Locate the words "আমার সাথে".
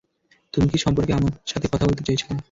1.13-1.67